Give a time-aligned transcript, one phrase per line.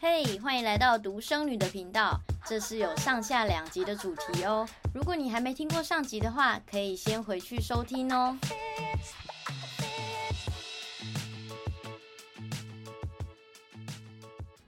[0.00, 2.20] 嘿，hey, 欢迎来到独生女的频道。
[2.46, 4.64] 这是有上下两集的主题哦。
[4.94, 8.38] 如果你还没听过上集的话，可以先回去收听哦。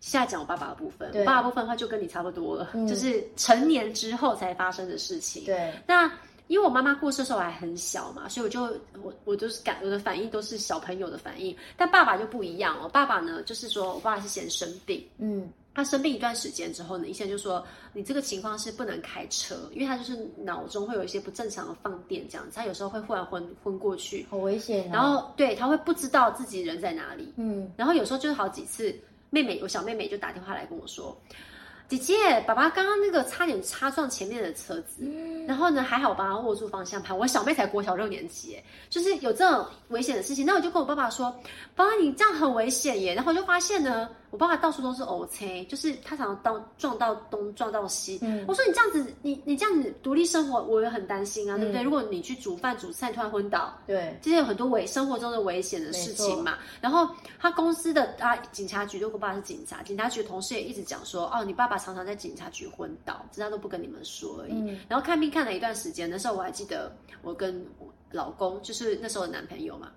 [0.00, 5.44] 现在讲我爸爸的部分，我爸爸部分的话就跟你差不多了，嗯、就是成年之后才发生的事情。
[5.44, 6.10] 对，那。
[6.50, 8.62] 因为我妈妈过世的时候我还很小嘛，所以我就
[9.04, 12.88] 我我就是感我的反应都是小朋友的反应，但爸爸就不一样哦。
[12.88, 24.94] 爸爸呢，就是说我爸爸是先生病，嗯，他生病一段时间之后呢，医生就说你这个情况是不能开车，因为他就是脑中会有一些不正常的放电这样子，他有时候会忽然昏昏过去，好危险啊。
[24.94, 28.92] 然后对他会不知道自己人在哪里，嗯，然后有时候就是好几次，
[29.30, 31.16] 妹妹我小妹妹就打电话来跟我说。
[31.90, 37.16] 姐姐，爸爸刚刚那个差点擦撞前面的车子，嗯、然后呢，还好我帮他握住方向盘。
[37.18, 38.56] 我小妹才国小六年级，
[38.88, 41.34] 就是有这种危险的事情，那我就跟我爸爸说
[41.74, 44.08] ：“爸爸，你这样很危险耶。”然后我就发现呢。
[44.30, 48.18] 我爸爸到处都是 OK，，就是他常常到撞到东撞到西。
[48.22, 51.82] 嗯，我说你这样子，你你这样子独立生活，我也很担心啊，嗯、对不对？
[51.82, 56.58] 如果你去煮饭煮菜突然昏倒，对，这些有很多危生活中的危险的事情嘛。
[56.80, 64.52] 然后他公司的啊警察局，如果我爸爸是警察，警察局的同事也一直讲说，哦，你爸爸常常在警察局昏倒，只是他都不跟你们说而已。
[64.52, 69.90] 嗯、然后看病看了一段时间那时候，我还记得我跟我老公，就是那时候的男朋友嘛。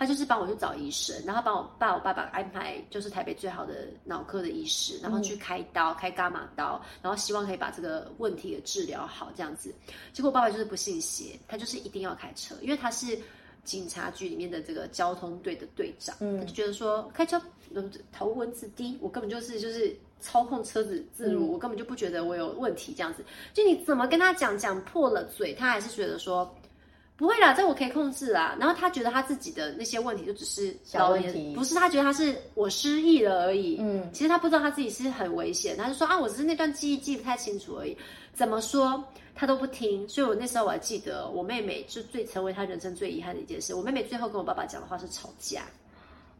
[0.00, 9.70] 他就是帮我去找医生，然后帮我爸我爸爸安排就是台北最好的脑科的医师，然后去开刀、嗯、开伽马刀，然后希望可以把这个问题给治疗好这样子。
[10.14, 13.18] 结果我爸爸就是不信邪，他就是一定要开车，因为他是
[13.62, 17.38] 警察局里面的这个交通队的队长，嗯，他就觉得说开车
[18.10, 23.22] 头文字 D，我根本就是就是操控车子自如，嗯、我根本就不觉得我有问题这样子。
[23.52, 26.50] 就你怎么跟他讲讲破了嘴，他还是觉得说。
[27.20, 28.56] 不会啦，这我可以控制啦。
[28.58, 33.76] 然后他觉得他自己的那些问题就只是小问题，不是他觉得他是我失忆了而已。
[33.78, 37.94] 嗯，其实他不知道他自己是很危险，他就说啊，我只是那段记忆记不太清楚而已。
[38.32, 39.04] 怎么说
[39.34, 43.74] 他都不听，所以我那时候我还记得，我妹妹是最成为他人生最遗憾的一件事。
[43.74, 45.60] 我妹妹最后跟我爸爸讲的话是吵架。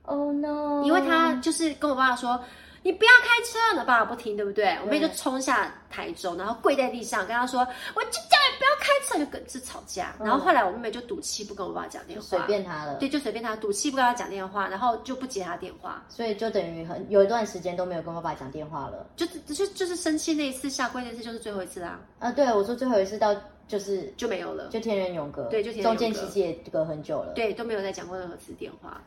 [0.04, 0.82] Oh no！
[0.82, 2.42] 因为他就是跟我爸爸说。
[2.82, 4.78] 你不要开车，那爸爸不听，对不对？
[4.82, 7.60] 我妹就冲下台中，然后跪在地上跟他说
[7.94, 10.14] ：“我就叫你不要开车，就跟是吵架。
[10.18, 12.94] 嗯”然后后来我妹妹就赌气不跟我爸讲电话，随便他了。
[12.94, 19.06] 对，就随便他，赌气不跟他讲电话，然后就不接他电话，所以就等于很有一段时间都没有跟我爸讲电话了。
[19.14, 22.00] 就就就是生气那一次下跪那次就是最后一次啦。
[22.18, 23.36] 啊，对，我说最后一次到
[23.68, 25.42] 就是就没有了，就天人永隔。
[25.50, 25.98] 对，就天人永隔。
[25.98, 27.34] 中间其实也隔很久了。
[27.34, 29.02] 对，都没有再讲过任何次电话。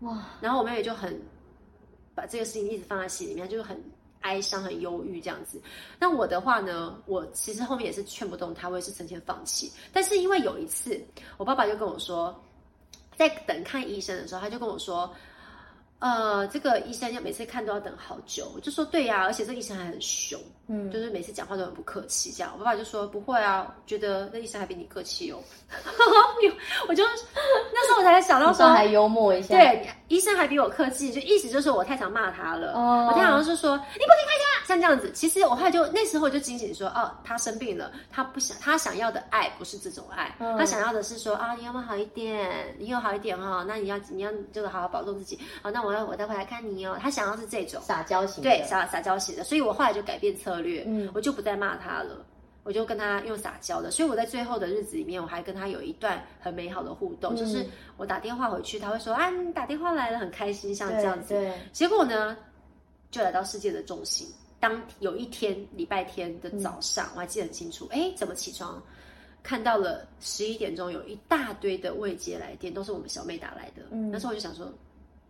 [0.00, 1.20] 哇，然后我妹妹就很。
[2.14, 3.82] 把这个事情一直放在心里面，就是很
[4.20, 5.60] 哀伤、很忧郁这样子。
[5.98, 9.72] 那我的话呢，我其实后面也是劝不动他，我也是成天放弃。
[9.92, 11.00] 但是因为有一次，
[11.36, 12.38] 我爸爸就跟我说，
[13.16, 15.12] 在等看医生的时候，他就跟我说。
[16.00, 22.52] 呃，这个医生要每次看都要等好久，我就说对呀、啊，而且这个医生还很凶，嗯，就是每次讲话都很不客气，这样。
[22.58, 25.38] 我爸爸就说不会啊，觉得那医生还比你客气哦。
[26.88, 32.72] 我就那时候我才想到说还幽默一下，对，医生还比我客气，就意思就是我太常骂他了。
[32.72, 34.66] 哦，我太常是说你不可以开家。
[34.66, 42.72] 像这样子，其实我后来就那时候就惊醒说，哦，他生病了，他不想，他想要的爱不是这种爱，嗯、他想要的是说，啊，你要不要好一点？
[42.78, 45.36] 你有好一点哈、哦，那你要你要就是好好保重自己。
[45.60, 46.98] 好，那我要我待会来看你哦。
[47.00, 49.44] 他想要是这种撒娇型，对，撒撒娇型的。
[49.44, 52.24] 所以我后来就改变策略，嗯，我就不再骂他了，
[52.62, 53.90] 我就跟他用撒娇的。
[53.90, 61.52] 所以我在最后的日子里面，我还跟他有一段很美好的互动，嗯、就是我打电话回去，他会说，啊，你打电话来了，很开心，像这样子。
[61.72, 62.36] 结果呢，
[63.10, 64.26] 就来到世界的中心。
[64.58, 67.88] 当有一天礼拜天的早上，嗯、我还记得很清楚。
[67.90, 68.80] 哎，怎么起床
[69.42, 73.82] 看到了十一点钟有一大堆的未接来电，都是我们小妹打来的。
[73.90, 74.70] 嗯，那时候我就想说。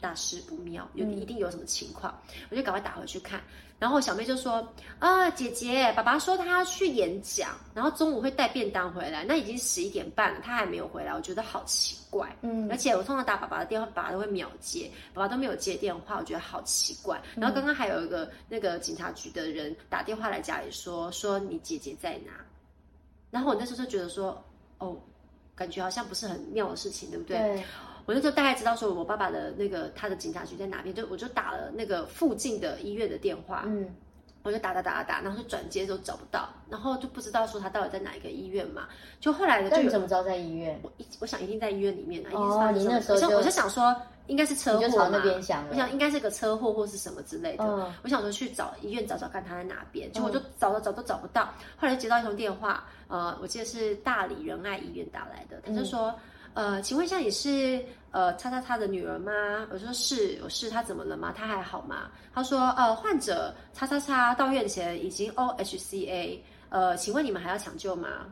[0.00, 3.40] 大事不妙，有一定有什么情况，嗯、我就赶快打回去看。
[3.78, 4.66] 然后小妹就说
[5.00, 9.24] ：“啊，姐姐，爸爸说他要去演讲，然后中午会带便当回来。
[9.24, 12.28] 那已经十一点半了，他还没有回来，我觉得好奇怪。
[12.42, 17.18] 嗯，而且我通常打爸爸的电话，爸爸都会秒接，爸爸都没有接电话，我觉得好奇怪。
[17.36, 22.32] 然后刚刚还有一个那个警察局的人打电话来家里说，说你姐姐在哪？
[23.30, 24.44] 然后我那时候就觉得说，
[24.76, 24.94] 哦，
[25.54, 27.38] 感觉好像不是很妙的事情，对不对？
[27.38, 27.64] 对。
[28.10, 33.88] 我那时候大概知道说，我爸爸的那个他的警察局在哪边，就我就打了那个附近的医院的电话，嗯，
[34.42, 38.88] 我就打打打打打，然后就转接都找不到，然后就不知道说他到底在哪一个医院嘛。
[39.20, 40.76] 就后来的，就你怎么知道在医院？
[40.82, 43.94] 我一我想一定在医院里面啊，哦，你那时候就我就想说
[44.26, 51.44] 应该是车祸嘛，想，我想应该是个车祸或是什么之类的，嗯，我想说去找医院找找看他在哪边，结果就找了找都找不到，
[51.76, 56.12] 后来就接到一通电话，呃，我记得是大理仁爱医院打来的，他就说。
[56.54, 59.32] 呃，请问一下你是呃叉叉叉的女儿吗？
[59.70, 60.68] 我说是，我是。
[60.68, 61.32] 她怎么了吗？
[61.32, 62.10] 她还好吗？
[62.34, 66.38] 他说呃，患者叉叉叉到院前已经 OHCA，
[66.68, 68.26] 呃，请问你们还要抢救吗？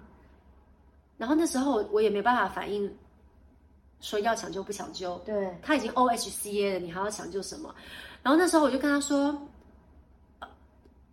[1.17, 2.93] 然后那时候我也没办法反应，
[4.01, 5.17] 说要抢救不抢救。
[5.25, 7.75] 对，他已经 OHCA 了，你还要抢救什么？
[8.23, 9.39] 然后那时候我就跟他说，呃、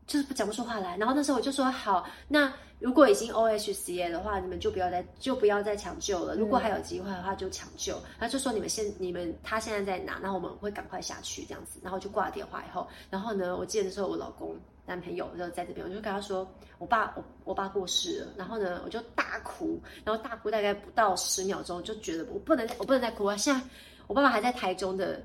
[0.07, 0.97] 就是不讲不出话来。
[0.97, 6.35] 然后那时候我就说好，那如果已经 OHCA 的话，你们就不要再就不要再抢救了。
[6.35, 8.01] 如果还有机会的话，就抢救。
[8.19, 10.19] 他、嗯、就说你们现你们他现在在哪？
[10.21, 11.79] 然后我们会赶快下去这样子。
[11.83, 14.55] 然后就挂了电话以后，然后呢，我记得那时候我老公。
[14.87, 16.47] 男朋友就在这边，我就跟他说，
[16.77, 23.35] 我爸我我爸过世了，然后呢，我就大哭，然后大哭大概不到十秒钟，就觉得我不能我不能再哭了。
[23.35, 23.59] 现在
[24.05, 25.19] 我爸爸还在台中的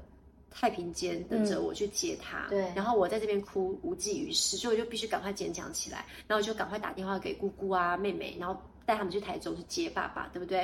[0.50, 10.58] 太平间等着我去接他，嗯、对，然后我在这边哭无济于事，所以我就必须赶快坚强起来，然后我就赶快打电话给姑姑啊妹妹，然后带他们去台中去接爸爸，对不对？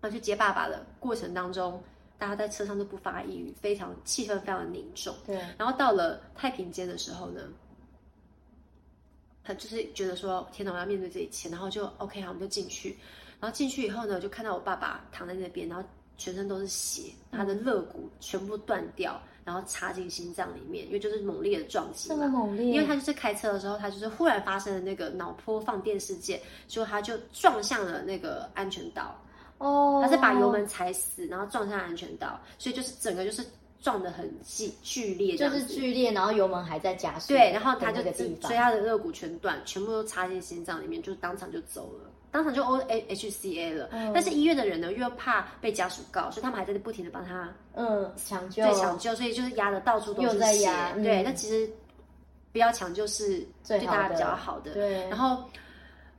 [0.00, 1.82] 然后去接爸爸的过程当中，
[2.18, 5.36] 大家在车上都不发一语，非常气氛非常的凝重，对。
[5.58, 7.42] 然后到了太平间的时候呢。
[9.42, 12.96] 他就是觉得说，天哪，我要面对这一切，然后就 OK，好，我们就进去。
[13.40, 15.88] 然后进去以后呢，就看到我爸爸躺在那边，然后
[16.20, 22.14] 全身都是血，他的肋骨全部断掉，然后插进心脏里面，因为就是猛烈的撞击嘛。
[22.14, 22.66] 这么猛烈？
[22.66, 26.38] 因为他就是开车的时候，他就是忽然发生了那个脑波放电事件，
[26.68, 29.18] 所以他就撞向了那个安全岛。
[29.58, 30.00] 哦。
[30.04, 33.44] 他是把油门踩死，然后撞向安全岛，所以就是整个就是。
[33.82, 37.28] 撞得很剧剧烈，就是剧烈，然后油门还在加速。
[37.28, 43.88] 对，然后他就所以他的肋骨全断，全部都插进心脏里面，就当场就走了，当场就 O H C A 了。
[43.92, 44.12] 嗯。
[44.12, 50.68] 但是医院的人呢，又怕被家属告，所以他们还在不停的帮他嗯抢救，对抢救，所以就是压的到处都是血。
[51.02, 51.70] 对，那、嗯、其实
[52.52, 54.72] 不要抢救是对大家比较好的。
[54.72, 55.42] 对，然后。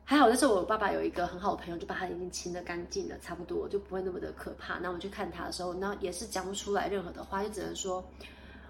[0.04, 4.78] 还好，那时候我爸爸有一个很好的朋友，就把他已经清的干净了，差不多就不会那么的可怕。
[4.80, 8.04] 那我去看他的时候，那也是讲不出来任何的话，就只能说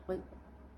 [0.06, 0.16] 我。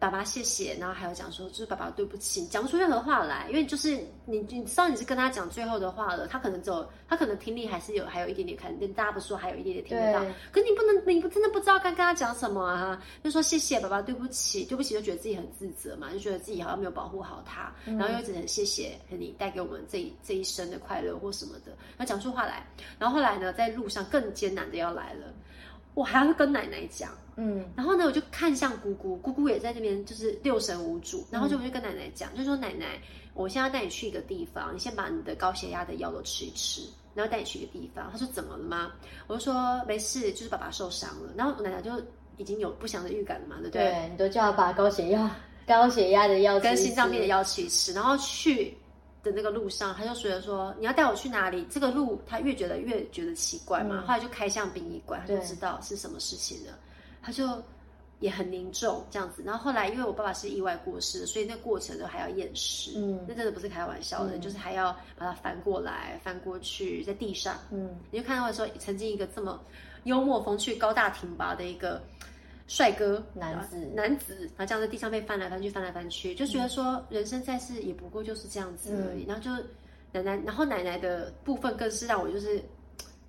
[0.04, 10.20] 爸爸谢谢，然后还有讲说，就是爸爸对不起，讲不出任何话来，因为就是你，你知道你是跟他讲最后的话了，他可能走，他可能听力还是有，还有一点点看，跟大家不说还有一点点听得到，
[10.52, 13.02] 可你不能，你不真的不知道该跟他讲什么啊？
[13.24, 22.68] 就说谢谢爸爸，对不起，对不起，就觉得自己很自责嘛，就觉得自己好像没有保护好他，嗯、然后又一直很谢谢你带给我们这一这一生的快乐或什么的，然后讲出话来，
[23.00, 25.34] 然后后来呢，在路上更艰难的要来了。
[25.94, 33.00] 我还要跟奶奶讲，嗯，然后呢，我就看向姑姑，姑姑也在那边，就是六神无主，然后就我就跟奶奶讲，嗯、就说奶奶，
[33.34, 36.82] 我现在带你去一个地方，你先把你的高血压的药都吃一吃，
[37.14, 38.10] 然后带你去一个地方。
[38.12, 38.92] 她说怎么了吗？
[39.28, 41.32] 我就说没事，就是爸爸受伤了。
[41.36, 41.92] 然后我奶奶就
[42.38, 43.84] 已经有不祥的预感了嘛，对不对？
[43.84, 45.36] 对，你都叫他把高血压、
[45.68, 48.76] 高血压的药跟心脏病的药吃一吃，然后去。
[49.24, 51.66] 的那个路上，他就觉得说，你要带我去哪里？
[51.70, 54.00] 这个路他越觉得越觉得奇怪嘛。
[54.00, 56.78] 嗯、后来就开向殡仪馆，他就知道是什么事情了。
[57.22, 57.64] 他就
[58.20, 59.42] 也很凝重这样子。
[59.46, 62.92] 然后后来，因为我爸爸是意外过世，所以那过程都还要验尸。
[62.96, 67.58] 嗯，那真的不是开玩笑的，嗯、就是还要把它翻过来、翻过去，在地上。
[67.72, 69.60] 嗯，你就看到说，曾经一个这么
[70.04, 72.02] 幽默风趣、高大挺拔的一个。
[72.68, 79.24] 帅哥男子，男子，然后这样在地上被翻来翻去，翻来翻去，就觉得说人生在世也不过就是这样子而已。
[79.24, 79.52] 嗯、然后就
[80.12, 82.58] 奶奶，然后奶奶的部分更是让我就是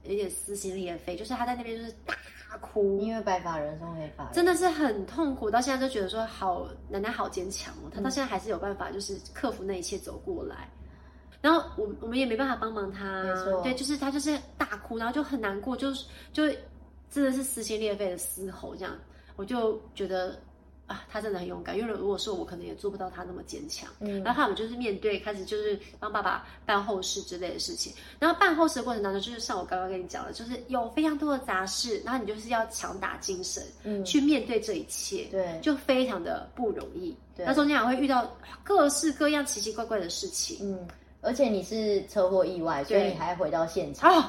[0.04, 2.14] 有点撕心裂肺，就是她在那边就是大
[2.58, 5.50] 哭，因为白发人送黑发，真的是很痛苦。
[5.50, 10.69] 到现在就觉得说好，奶奶好坚强哦，她到现在还是有办法，就是克服那一切走过来。
[11.43, 16.48] 然后我我们也没办法帮忙他，没错，对，就是他就是大哭，然后就很难过，就是就
[17.10, 18.96] 真的是撕心裂肺的嘶吼这样。
[19.36, 20.38] 我就觉得
[20.86, 23.88] 啊，他真的很勇敢，因为如果是我，可能也做不到他那么坚强。
[24.00, 37.17] 嗯，然后他们就是面对开始就是帮爸爸办后事之类的事情，然后办后事的过程当中，就是像我刚刚跟你讲的，就是有非常多的杂事，然后你就是要强打精神，嗯，去面对这一切，对，就非常的不容易。
[37.34, 38.31] 对，那中间还会遇到
[38.62, 40.86] 各式各样奇奇怪怪的事情，嗯，
[41.22, 44.12] 而且你是车祸意外，所以你还回到现场。
[44.12, 44.24] 哦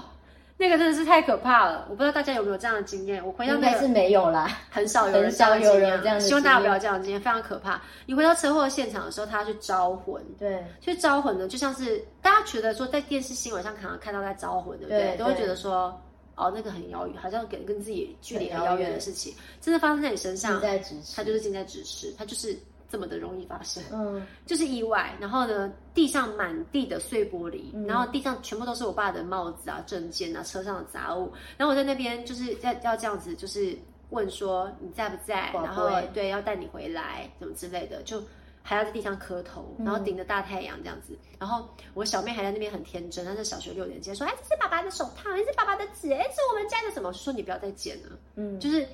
[0.57, 3.25] 那个真的是太可怕了，我不知道大家有没有这样的经验。
[3.25, 7.81] 我回到那个应该是没有啦， 很少有人这样有人这样，希望大家不要这样的经验，非常可怕。
[8.05, 15.15] 你回到车祸现场的时候，他要去招魂，对，去招魂呢，就像是大家觉得说在电视新闻上可能看到在招魂，对不对？
[15.15, 16.01] 对，都会觉得说，
[16.35, 22.57] 哦，那个很遥远，好像跟跟自己距离很遥远的事情，真的发生在你身上，在咫尺，他就是近在咫尺，他就是。
[22.89, 25.13] 这么的容易发生，嗯，就是意外。
[25.19, 31.31] 然后呢，地上满地的碎玻璃，嗯、然后地上全部都是我爸的帽子啊、证件啊、车上的杂物。
[31.57, 33.77] 然后我在那边就是要要这样子，就是
[34.11, 35.51] 问说你在不在？
[35.53, 38.21] 然后对，要带你回来，什么之类的，就
[38.61, 41.13] 还要在地上磕头，然后顶着大太阳这样子。
[41.13, 48.87] 嗯、然后我小妹还在那边很天真，她在小学六年级，说：“哎，这是爸爸的手套，这是爸爸的纸，哎，这是我们家的什么？”我说：“你不要再捡了。”嗯，就是。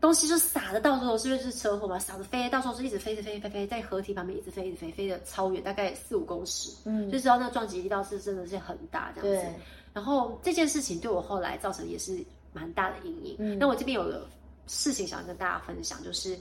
[0.00, 9.48] 东西就撒的到处都是，因为是车祸嘛，撒的飞，到时候是一直飞着飞飞飞，在河堤旁边一直飞一直飞，飞的超远，大概四五公尺，嗯，就知道那个撞击力道是真的是很大这样子。
[9.48, 9.54] 对。
[9.92, 13.36] 然后这件事情对我后来造成也是蛮大的阴影。
[13.40, 13.58] 嗯。
[13.58, 14.24] 那我这边有个
[14.68, 16.38] 事情想跟大家分享，就是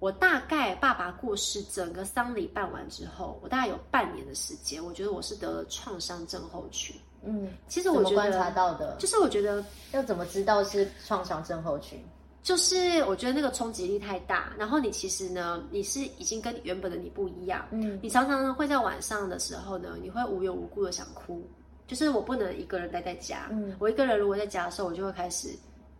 [0.00, 6.96] 我大概爸爸过世，整个丧礼办完之后，我大概有半年的时间，我觉得我是得了创伤症候群。
[7.22, 7.52] 嗯。
[7.68, 12.02] 其实我觉得，观察到的，就是我觉得要怎么知道是创伤症候群？
[12.42, 21.40] 就是我觉得那个冲击力太大，然后你其实呢，你是已经跟原本的你不一样，嗯，你常常呢会在晚上的时候呢，你会无缘无故的想哭，
[21.86, 25.50] 就是我不能一个人待在家，嗯，我一个人如果在家的时候，我就会开始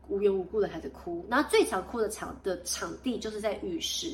[0.08, 4.08] 无缘无故的开始哭，然后最常哭的场的场地就是在浴室，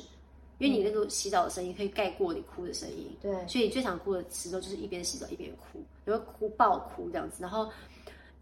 [0.58, 7.70] 因为你那个洗澡的声音可以盖过你哭的声音，对，所以你最常哭的时候就是一边洗澡一边哭，你会哭爆哭这样子，然后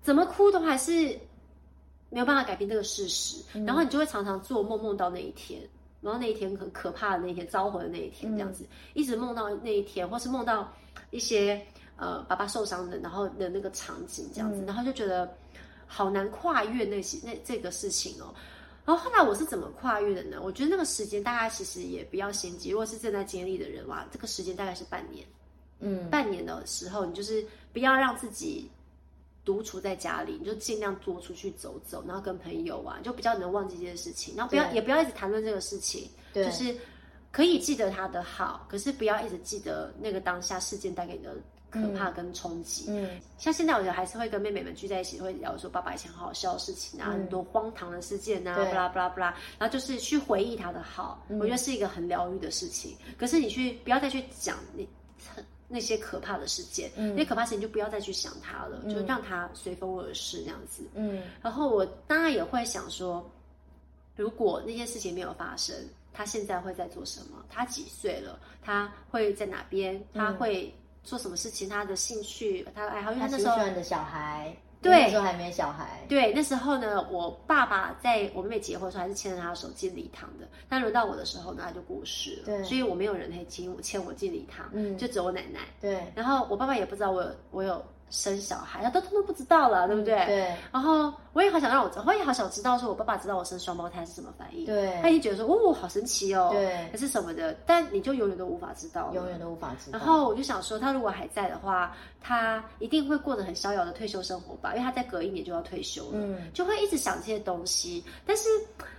[0.02, 1.16] 怎么哭都还是。
[2.08, 5.60] 没有办法改变这个事实，然后你就会常常做梦，梦到那一天，
[6.00, 10.72] 然后那一天很可怕的那一天，招魂的那一天，这样子，一直梦到那一天，或是梦到
[11.10, 11.60] 一些
[11.96, 15.36] 呃爸爸受伤的，然后的那个场景这样子，然后就觉得
[15.86, 18.32] 好难跨越那些那这个事情哦。
[18.84, 20.40] 然后后来我是怎么跨越的呢？
[20.40, 25.26] 我觉得那个时间大家其实也不要心急，如果是正在经历的人哇，这个时间大概是半年，
[25.80, 28.70] 嗯，半年的时候，你就是不要让自己。
[29.46, 34.34] 独处在家里，你就尽量多出去走走，然后跟朋友玩，就比较能忘记这些事情。
[34.36, 36.76] 然后不要，也不要一直谈论这个事情，就是
[37.30, 41.36] 可以记得他的好，可是不要一直记得那个当下事件带给你的
[41.70, 42.86] 可怕跟冲击。
[42.88, 49.26] 嗯，像现在我觉得还是会跟妹妹们聚在一起，会聊说爸爸以前好好笑的事情啊，嗯、很多荒唐的事件啊，巴拉巴拉巴拉，
[49.60, 52.96] 然后就是去回忆他的好，嗯、我觉得是一个很疗愈的事情。
[53.16, 54.88] 可是你去不要再去讲你。
[55.68, 60.86] 那些可怕的事件，嗯、那些可怕事情就不要再去想它了，嗯、就让它随风而逝这样子。
[60.94, 63.28] 嗯，然后我当然也会想说，
[64.14, 65.74] 如果那些事情没有发生，
[66.12, 67.44] 他现在会在做什么？
[67.50, 68.38] 他几岁了？
[68.62, 70.02] 他会在哪边？
[70.14, 71.68] 他会做什么事情？
[71.68, 74.56] 他的兴趣，他的爱好，因为他那时候喜欢的小孩。
[74.82, 76.04] 对，那时候还没小孩。
[76.08, 82.42] 对，那时候呢，我爸爸在我妹妹结婚的时候还是牵着她的手进礼堂的，但轮到我的时候呢，他就过世了。
[82.44, 85.60] 对，所以我没有人可以亲我牵我进礼堂，嗯，就只有我奶奶。
[85.80, 87.84] 对，然后我爸爸也不知道我有我有。
[88.10, 90.14] 生小孩，他都通通不知道了，对不对？
[90.26, 90.56] 对。
[90.72, 94.64] 然后我也好想让我我也好想知道，说我爸爸知道我生双胞胎是什么反应。
[94.64, 94.98] 对。
[95.02, 96.50] 他已经觉得说，哦，好神奇哦。
[96.52, 96.76] 对。
[96.92, 99.10] 还是什么的，但你就永远都无法知道。
[99.12, 99.98] 永远都无法知道。
[99.98, 104.70] 然后我就想说，他如果还在的话，他一定会过得很逍遥的退休生活吧？
[104.74, 108.04] 因为他再隔一年就要退休了，嗯，就会一直想这些东西。
[108.24, 108.48] 但是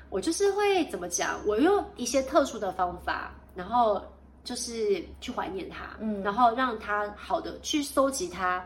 [0.09, 1.39] 我就是会怎么讲？
[1.45, 4.01] 我用一些特殊的方法，然后
[4.43, 8.63] 就是去怀念他，嗯，然后让他好的去收集他。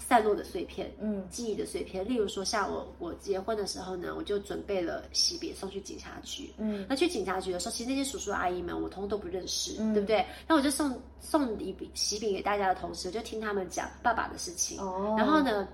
[0.00, 2.04] 散落的碎片，嗯，记忆的碎片。
[2.08, 10.26] 例如说，像我我结婚的时候呢，我就准备了喜饼送去警察局，嗯，那去警察局的时候，其实那些叔叔阿姨们我通通都不认识，嗯、对不对？
[10.48, 15.68] 那我就送送礼饼喜饼给大家的同时，我就听他们讲爸爸的事情，哦，然后呢。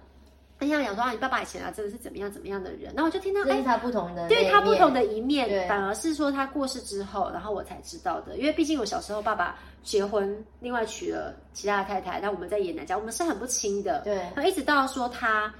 [0.58, 5.68] 他想讲说啊，你爸爸以前啊，真的是怎么样怎么样的人，然后我就听到，哎，他不同的，对他不同的一面，对。
[5.68, 15.54] 反而是说他过世之后，然后我才知道的，因为毕竟我小时候爸爸结婚，另外娶了其他的太太，那我们在爷奶家，我们是很不亲的，对，然后一直到说他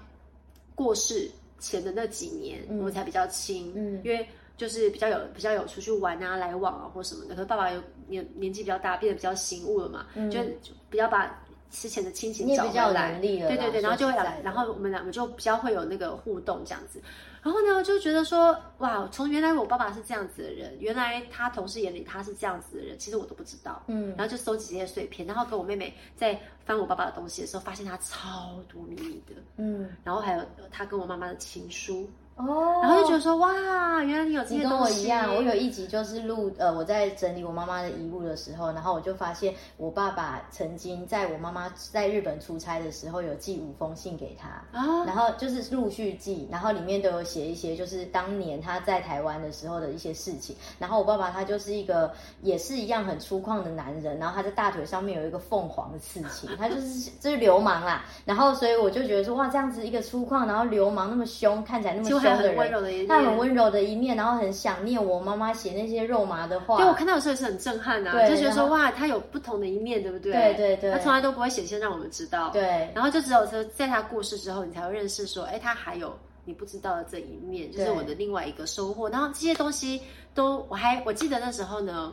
[0.74, 1.30] 过世
[1.60, 10.40] 前的那几年，嗯、我们才比较亲，嗯，因为就是比较有比较有出去玩啊、来往啊或什么的，可是爸爸有年年纪比较大，变得比较醒悟了嘛，嗯、就
[10.90, 11.42] 比较把。
[11.68, 17.02] 之前的亲情找回来，对对对，然后就会来，然后我们两个就比较会有那个互动这样子。
[17.46, 23.80] 然后呢，就觉得说，哇，从原来我爸爸是这样子的人，原来他同事眼里他是这样子的人，其实我都不知道。
[23.86, 29.34] 嗯，然后就搜集这些碎片，然后跟我妹妹在翻我爸爸的东西的时候，发现他超多秘密的。
[29.58, 32.10] 嗯，然后还有他跟我妈妈的情书。
[32.36, 33.48] 哦，然后就觉得说哇，
[34.02, 34.66] 原来你有这些东西。
[34.66, 50.54] 你跟我一样，我有一集就是录呃，我在整理我妈妈的遗物的时候，然后我就发现我爸爸曾经在我妈妈在日本出差的时候有寄五封信给她啊，然后就是陆续寄，然后里面都有写一些就是当年他在台湾的时候的一些事情。
[50.78, 52.12] 然后我爸爸他就是一个
[52.42, 58.04] 也是一样很粗犷的男人，然后他在大腿上面有一个凤凰的刺青，他就是 就是流氓啦。
[58.26, 62.36] 然后所以我就觉得说哇，这样子一个粗犷，然后流氓那么凶，看起来那么凶。
[62.36, 66.76] 他很温柔的一面，他很温柔的一面，然后很想念我妈妈写那些肉麻的话。
[66.78, 70.32] 对，我看到的时候也是很震撼呐、啊，就觉得说哇，他有不同的一面，对不对？
[70.32, 72.50] 对对对，他从来都不会显现让我们知道。
[72.50, 79.08] 对，然后就只有说在他过世之后，你才会认识说，哎，他还有你不知道的这一面，就是我的另外一个收获。
[79.08, 80.00] 然后这些东西
[80.34, 82.12] 都，我还我记得那时候呢，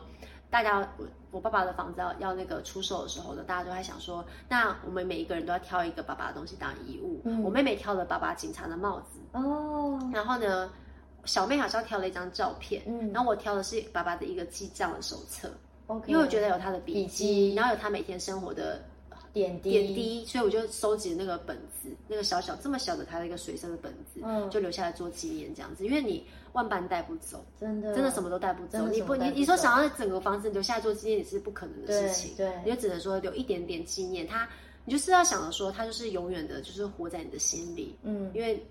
[0.50, 0.88] 大家
[1.34, 7.20] 我我爸爸的房子要要那个出售的时候呢，大家都在想说，那我们每一个人都要挑一个爸爸的东西当遗物。
[7.24, 9.18] 嗯，我妹妹挑了爸爸警察的帽子。
[9.32, 10.70] 哦，然后呢，
[11.24, 15.50] 小妹好像挑了一张照片，嗯，然后我挑的是爸爸的一个记账的手册。
[16.06, 18.80] 因为我觉得有他的笔记，然后有他每天生活的。
[19.34, 25.84] 点滴，点滴，所以我就收集那个本子，那个小小这么小的它的一个随身的本子，嗯，就留下来做纪念这样子。
[25.84, 28.86] 因为你万般带不走，真的，真的什么都带不走。
[28.86, 34.24] 你不，你你说想要整个房子留下来做纪念也是不可能的事情，对，你就只能说留一点点纪念。
[34.24, 34.48] 它，
[34.84, 38.64] 你就是要想着说，它就是永远的，就是活在你的心里，嗯，因为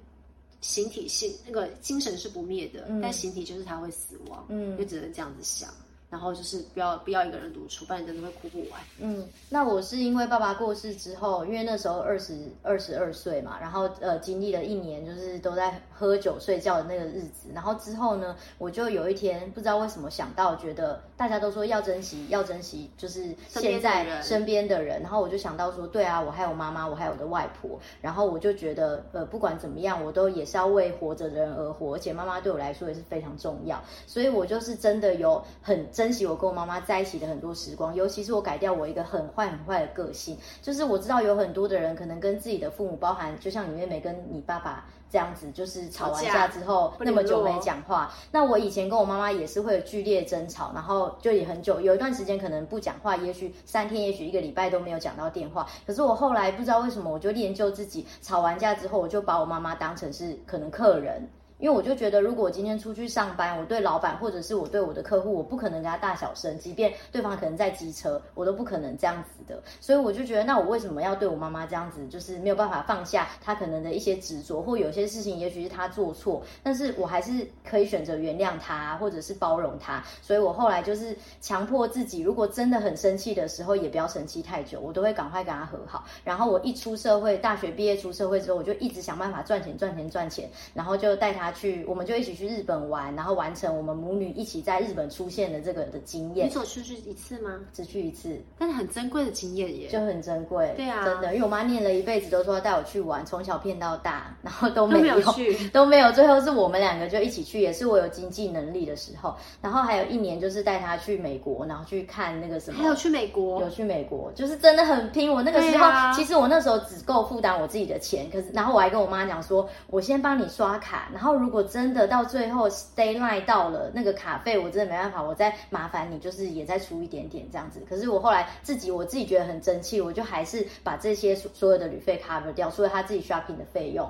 [0.62, 5.70] 形体性那个精神是不灭的，但形体就是它会死亡，嗯，就只能这样子想。
[6.14, 8.80] 然后就是不要不要一个人独处，不然你真的会哭不完。
[9.00, 48.12] 嗯，那我是因为爸爸过世之后，因为那时候二十二十二岁嘛，然后呃经历了一年就是都在喝酒睡觉的那个日子，然后之后呢，我就有一天不知道为什么想到，觉得大家都说要珍惜要珍惜，就是现在身边的人，然后我就想到说，对啊，我还有妈妈，我还有我的外婆，然后我就觉得呃不管怎么样，我都也是要为活着的人而活，而且妈妈对我来说也是非常重要，所以我就是真的有很珍惜我跟我妈妈在一起的很多时光，尤其是我改掉我一个很坏很坏的个性，就是我知道有很多的人可能跟自己的父母，包含就像你妹妹跟你爸爸这样子，就是吵完架之后那么久没讲话。
[48.32, 55.68] 那我以前跟我妈妈也是会有剧烈争吵，然后就也很久，有一段时间可能不讲话，也许三天，也许一个礼拜都没有讲到电话。
[55.86, 61.30] 可是我后来不知道为什么，我就练就自己，吵完架之后，我就把我妈妈当成是可能客人。
[61.64, 69.64] 因为我就觉得，如果我今天出去上班，我对老板或者是我对我的客户，我不可能跟他大小声，即便对方可能在机车，我都不可能这样子的。
[69.80, 72.06] 所以我就觉得，那我为什么要对我妈妈这样子？
[72.10, 80.04] 就是没有办法放下她可能的一些执着，或有些事情也许是她做错，但是我还是可以选择原谅她，或者是包容她。
[80.22, 86.04] 所以我后来就是强迫自己，如果真的很生气的时候，也不要生气太久，我都会赶快跟她和好。
[86.26, 91.53] 然后我一出社会，大学毕业出社会之后，我就一直想办法赚钱、赚钱、赚钱，然后就带她。
[91.54, 96.48] 去，我们就一起去日本玩，然后完成我们母女一起在日本出现的这个的经验。
[96.48, 97.60] 你只出去一次吗？
[97.72, 100.74] 只去一次，但是很珍贵的经验耶，就很珍贵。
[100.76, 106.12] 对啊，真的，因为我妈念了一辈子都说要带我去玩，从小骗到大，然后都没有，都没有去，都没有。
[106.12, 109.36] 最后是我们两个就一起去，也是我有经济能力的时候。
[109.62, 115.32] 然后还有一年就是带她去美国，然后去看那个什么，还有去美国，有去美国，就是真的很拼。
[115.32, 122.24] 我那个时候，啊、其实我那时候只够负担我自己的钱，可是然后我还跟我妈讲说，我先帮你刷卡，然后如果真的到。
[122.24, 127.80] 最后 stay line 到了，那个卡费我真的没办法，我再麻烦你，就是也再出一点点这样子。
[127.88, 134.10] 可是我后来自己我自己觉得很争气，我就还是把这些所所有的旅费 cover 掉，所以他自己 shopping 的费用。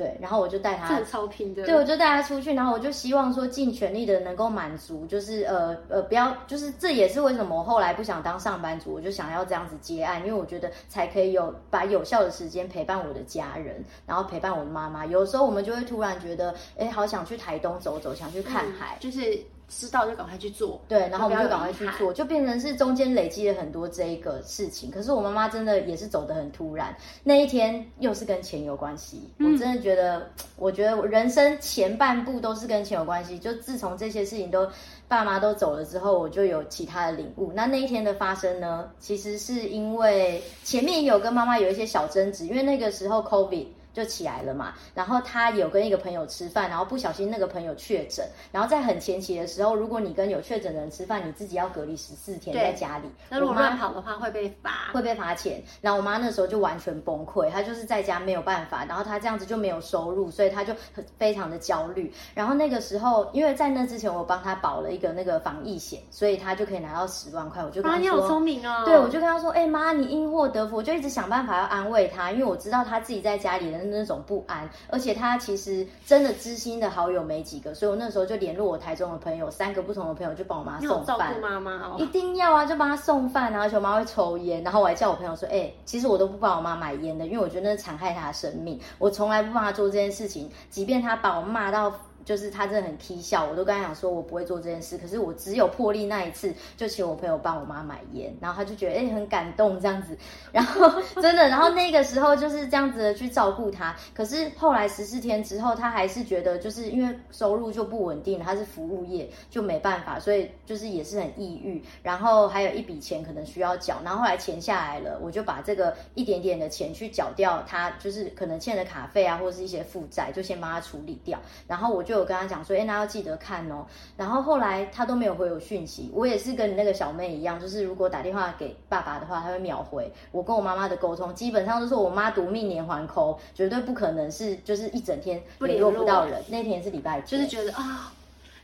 [0.00, 1.62] 对，然后我就带他，这超拼的。
[1.66, 15.04] 对，我就带他出去，然后我就希望说尽全力的能够满足，就是呃呃，不要，就是这也是为什么我后来不想当上班族，我就想要这样子接案，因为我觉得才可以有把有效的时间陪伴我的家人，然后陪伴我的妈妈。
[15.04, 19.38] 有时候我们就会突然觉得，哎，好想去台东走走，想去看海，嗯、就是。
[19.70, 24.90] 知道就赶快去做，对，然后我们就赶快去做，就变成是中间累积了很多这一个事情。
[24.90, 29.30] 可是我妈妈真的也是走得很突然，那一天又是跟钱有关系。
[29.38, 33.38] 嗯、我真的觉得，我觉得我人生前半部都是跟钱有关系。
[33.38, 34.68] 就自从这些事情都
[35.06, 37.52] 爸妈都走了之后，我就有其他的领悟。
[37.54, 43.66] 那那一天的发生呢，其实是因为前面有跟妈妈有一些小争执，因为那个时候 COVID。
[44.00, 53.10] 就起来了嘛，然后他有跟一个朋友吃饭，然后不小心那个朋友确诊，然后在很前期的时候，如果你跟有确诊的人吃饭，你自己要隔离十四天在家里。
[53.28, 55.62] 那如果乱跑的话会被罚，会被罚钱。
[55.82, 62.10] 然后我妈那时候就完全崩溃，她就是在家没有办法，然后她这样子就没有收入，所以她就很非常的焦虑。
[62.34, 67.62] 然后那个时候，因为在那之前我帮她保了一个那个防疫险，所以她就可以拿到十万块。
[67.62, 68.84] 我就跟她说，妈，你好聪明哦。
[68.86, 73.89] 对，我就跟她说，哎、欸、妈，你因祸得福，我就一直想办法要安慰她，因为我知道她自己在家里的。
[73.90, 81.18] 那种不安，而且他其实真的知心的好友没几个，所以我那时候就联络我台中的朋友，三个不同的朋友就帮我妈送饭。
[81.18, 91.92] 照顾妈妈哦，一定要啊，就帮她送饭啊，而且我妈会抽烟，然后我还叫我朋友说，哎、欸，其实我都不帮我妈买烟的，因为我觉得那是残害她的生命，我从来不帮她做这件事情，即便她把我骂到。
[92.24, 94.96] 就是他真的很踢笑，我都跟他讲说，我不会做这件事。
[94.98, 100.16] 可是我只有破例那一次，就请我朋友帮我妈买烟，然后他就觉得哎、欸、很感动这样子，
[100.52, 103.96] 然后 真的，然后那个时候就是这样子的去照顾他。
[104.14, 111.82] 可是后来十四天之后，他还是觉得就是因为收入就不稳定，他是服务业就没办法，所以就是也是很抑郁。
[112.02, 121.38] 然后还有一笔钱可能需要缴，然后后来钱下来了，我就把这个一点点的钱去缴掉他就是可能欠的卡费啊，或者是一些负债，就先帮他处理掉。
[121.66, 122.09] 然后我就。
[122.10, 123.86] 就有跟他讲说，哎，那要记得看哦。
[124.16, 130.12] 然后后来他都没有回我讯息，我也是跟你那个小妹一样，就是如果打电话给爸爸的话，他会秒回。
[130.32, 136.42] 我跟我妈妈的沟通基本上都是我妈读命连环 call，绝对不可能是就是一整天联络不到人。
[136.48, 138.12] 那天是礼拜天，就是觉得啊，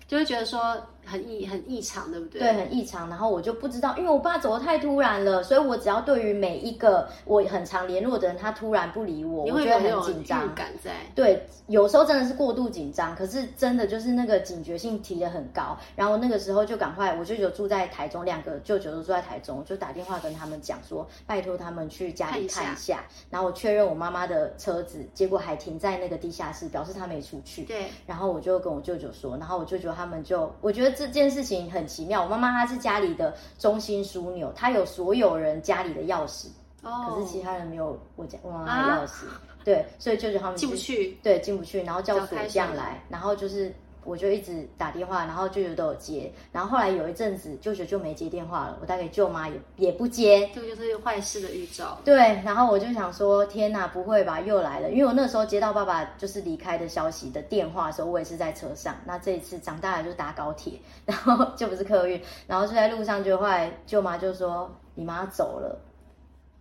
[0.08, 0.76] 就会觉得说。
[1.06, 2.40] 很异很异常，对不对？
[2.40, 3.08] 对，很异常。
[3.08, 10.54] 然后我就不知道，因为我爸走的太突然了，所以我只要对于每一个我很常联络的人，他突然不理我，我觉得很紧张。
[10.56, 15.76] 感在对，有时候真的是过度紧张，可是真的就是那个警觉性提的很高。
[15.94, 22.62] 然后那个时候就赶快，我舅舅住在台中，两个舅舅都住在台中，就打电话跟他们讲说，拜托他们去家里看一下。
[22.62, 27.64] 看一下然后我确认我妈妈的车子，结果还停在那个地下室，表示他没出去。
[27.64, 27.86] 对。
[28.06, 32.24] 然后我就跟我舅舅说，然后我舅舅他们就，我觉得这件事情很奇妙。
[32.24, 36.46] 我妈妈她是家里的中心枢纽，她有所有人家里的钥匙，
[36.82, 43.72] 哦，可是其他人没有我家我妈妈的钥匙，啊、对，所以舅舅他们进不去，对，进不去，然后叫锁匠来，然后就是。
[44.06, 51.98] 我就一直打电话，然后舅舅都有接，然后后来有一阵子舅舅就没接电话了，我打给舅妈也也不接，这个就是坏事的预兆。
[52.04, 54.90] 对，然后我就想说，天哪，不会吧，又来了？
[54.90, 58.94] 因为我那时候接到爸爸就是离开的消息的电话的时候，我也是在车上。
[59.04, 65.78] 那这一次长大了就搭高铁，然后就不是客运，然后就在路上就后来舅妈就说你妈走了，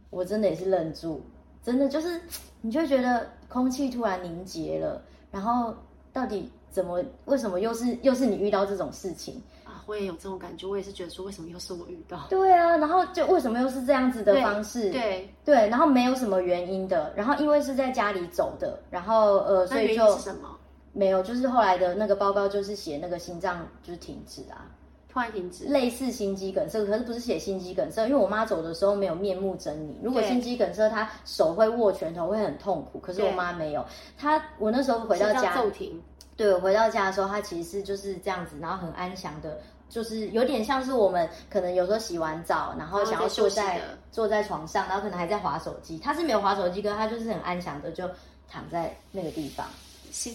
[0.09, 1.23] 我真的也是愣住，
[1.63, 2.19] 真的就是
[2.61, 5.73] 你就觉得空气突然凝结了，然后
[6.11, 6.51] 到底。
[6.75, 7.01] 怎么？
[7.23, 9.81] 为什么又是又是你遇到这种事情啊？
[9.85, 12.19] 我也有这种感觉，我也是觉得说，为什么又是我遇到？
[12.29, 14.89] 对啊，然后就为什么又是这样子的方式？
[14.91, 20.49] 对对，对，然后没有什么原因的，然后因为是在家里走的，然后呃，所以就什么
[20.91, 24.67] 没有，就是后来的那个报告就是写那个心脏就是停止啊，
[25.07, 29.93] 突然停止，类似心肌梗塞，可是不是写心肌梗塞，因为我妈走的时候没有面目狰狞。
[30.03, 33.85] 如果心肌梗塞，她手会握拳头会很痛苦，可是我妈没有，
[34.17, 36.01] 她我那时候回到家骤停。
[36.37, 39.57] 对，我回到家的时候，他其实是就是这样子，然后很安详的，
[39.89, 43.79] 就是有点像是我们可能有时候洗完澡，然后想要坐在
[44.11, 45.97] 坐在床上，然后可能还在滑手机。
[45.97, 48.09] 他是没有滑手机，可是他就是很安详的就
[48.49, 49.65] 躺在那个地方。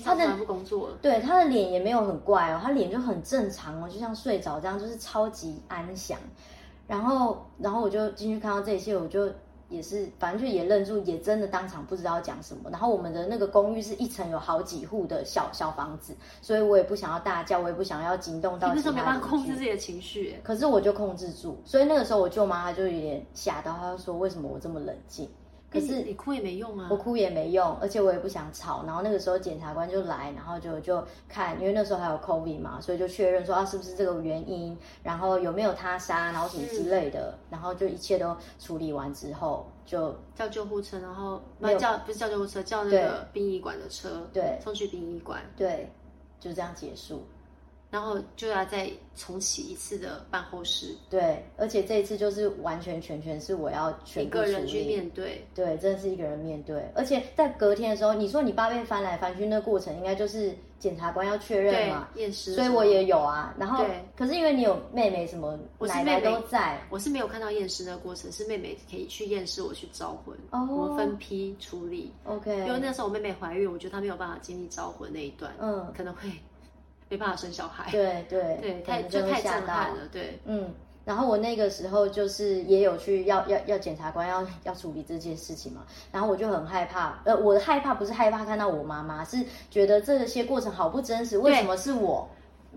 [0.05, 6.19] 他的不工作了，对，他的脸也没有很怪哦，他脸就很正常哦，就像睡着这样，就是超级安详。
[6.87, 9.31] 然后，然后我就进去看到这些，我就。
[9.71, 12.69] 也是，反正就也愣住，也真的当场不知道讲什么。
[12.69, 18.77] 然后我们的那个公寓是一层有好几户的小小房子，所以我也不想要大叫，我也不想要惊动到其他人。
[18.77, 21.57] 你那时候没办法控制自己的情绪，可是我就控制住。
[21.65, 25.27] 所以那个时候我舅妈她就有点吓到，她就说：“为什么我这么冷静？”
[25.71, 28.83] 可是你哭也没用啊，我哭也没用，而且我也不想吵。
[28.85, 45.93] 然后那个时候检察官就来，然后就就看，因为那时候还有 COVID 嘛，所以就确认说啊是不是这个原因，然后有没有他杀，然后什么之类的，然后就一切都处理完之后，就叫救护车，然后没有叫不是叫救护车，叫那个殡仪馆的车，对，送去殡仪馆，对，
[46.41, 47.23] 就这样结束。
[47.91, 56.89] 然后就要再重启一次的办后事，对，而且这一次就是完全全全是我要全一个人去面对，对，真的是一个人面对。
[56.95, 63.55] 而且在隔天的时候，你说你爸被翻来翻去，那过程应该就是检察官要确认嘛，验尸，所以我也有啊。
[63.59, 72.57] 然后，对，可是因为你有妹妹什么，我是奶奶都在，我是没有看到验尸的过程，是妹妹可以去验尸，我去招魂，哦，我们分批处理，OK。
[72.67, 76.31] 因为那时候我妹妹怀孕，我觉得她没有办法经历招魂那一段，嗯，可能会。
[77.11, 80.73] 没办法生小孩，对对对， 太就太震撼了，对，嗯，
[81.05, 92.29] 然后我那个时候就是也有去要要要检察官要要处理这件事情嘛，然后我就很害怕，呃，我的害怕不是害怕看到我妈妈，是觉得这些过程好不真实，为什么是我？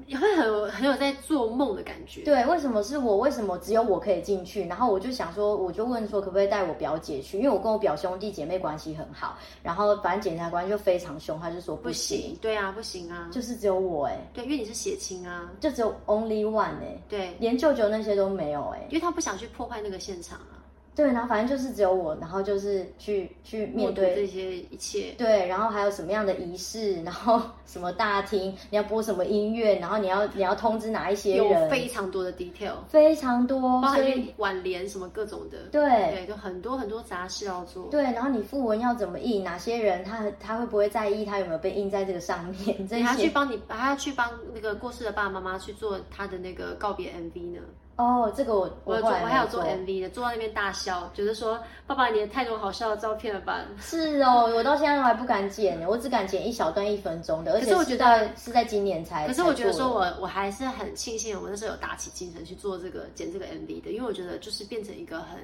[0.07, 2.21] 也会很有很有在做梦的感觉。
[2.23, 3.17] 对，为什么是我？
[3.17, 4.65] 为什么只有我可以进去？
[4.65, 7.37] 然后我就想说，我就问说，可不可以带我表姐去？
[7.37, 9.37] 因为我跟我表兄弟姐妹关系很好。
[9.61, 12.17] 然后反正检察官就非常凶，他就说不行。
[12.17, 12.37] 不行。
[12.41, 14.17] 对啊，不行啊，就是只有我哎。
[14.33, 17.01] 对，因为你是血亲啊，就只有 only one 哎。
[17.07, 20.62] 对，连舅舅那些都没有哎，因为他不想去破坏那个现场啊。
[20.95, 25.13] 对，然后反正就是只有我，然后就是去去面对这些一切。
[25.17, 34.01] 对，然后还有什么样的仪式，然后 什么大厅，你要播什么音乐，然后你要你要通知哪一些人，有非常多的 detail，非常多，包含
[34.37, 35.57] 挽联什么各种的。
[35.71, 37.87] 对对，就很多很多杂事要做。
[37.89, 42.77] 对，然后你副文要怎么印，哪些人他他会不会在意他有没有被印在这个上面？
[42.87, 47.61] 这些你还要去帮你，还要去帮那个过世的爸爸妈妈去做他的那个告别 MV 呢。
[47.95, 53.63] 哦，这个我我我还有做 MV 的，坐在那边大笑，觉得说爸爸，你也太多好笑的照片了吧？
[53.79, 59.27] 是哦，我到现在都还不敢剪呢，我只敢剪一小段一分钟的，而且我觉得是在今年才。
[59.27, 65.39] 可是我觉得说我我还是很庆幸，我那时候有打起精神去做这个剪这个 MV 的，因为我觉得就是变成一个很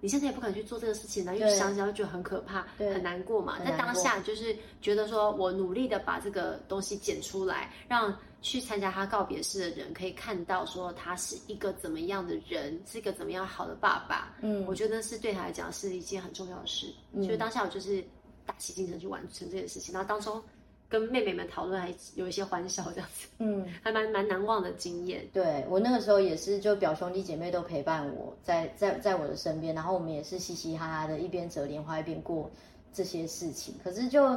[0.00, 3.56] 你现在也不敢去做这个事情呢，因为想想就觉得很可怕，很难过嘛。
[3.64, 14.36] 在当下就是觉得说我努力的把这个东西剪出来，让去参加他告别式的人可以看到说他是一个怎么样的人，是一个怎么样好的爸爸。
[14.40, 16.92] 嗯，我觉得是对他来讲是一件很重要的事。
[17.12, 18.04] 嗯，所以当下我就是
[18.44, 20.42] 打起精神去完成这件事情，然后当中。
[20.90, 25.22] 跟妹妹们讨论，还有一些欢笑，这样子，嗯，还蛮蛮难忘的经验。
[25.34, 32.50] 对，我那个时候也是，就表兄弟姐妹都陪伴我在在在我的身边，然后我们也是嘻嘻哈哈的，一边折莲花一边过
[32.90, 33.74] 这些事情。
[33.84, 34.34] 可是就。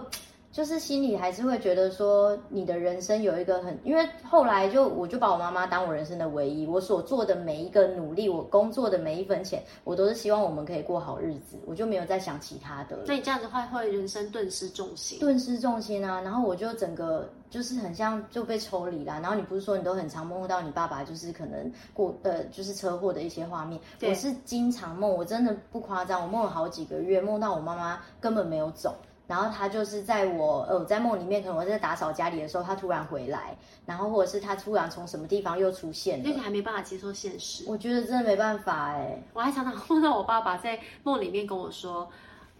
[0.51, 12.99] 就是心里还是会觉得说，你的人生有一个很，因为后来就我就把我妈妈当我人生的唯一，我所做的每一个努力，我工作的每一分钱，我都是希望我们可以过好日子，我就没有再想其他的。
[13.05, 16.19] 那你这样子话，会人生顿失重心，顿失重心啊！
[16.19, 19.21] 然后我就整个就是很像就被抽离了。
[19.21, 28.93] 然后你不是说你都很常梦到你爸爸就是可能过呃就是车祸的一些画面，我是经常梦，我真的不夸张，我梦了好几个月，梦到我妈妈根本没有走。
[29.31, 36.25] 然后他就是在我呃在梦里面，可能我在打扫家里的时候，他突然回来，然后或者是他突然从什么地方又出现了。
[36.27, 37.63] 那你还没办法接受现实？
[37.65, 39.17] 我觉得真的没办法哎。
[39.33, 42.05] 我还常常梦到我爸爸在梦里面跟我说，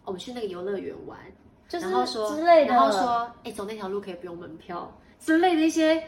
[0.06, 1.20] 我们去那个游乐园玩，
[1.68, 6.02] 就是然后说之类的，然后说哎走那条路可以不用门票之类的一些。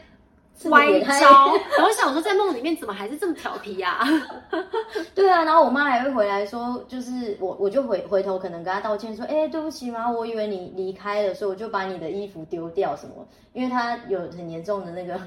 [0.70, 4.00] 歪招，我想说，在梦里面怎么还是这么调皮呀？
[5.14, 15.20] 对啊，然后我妈还会回来说，就是我，我就回回头可能跟她道歉说，哎，对不起妈，我以为你离开了，所以我就把你的衣服丢掉什么，因为她有很严重的那个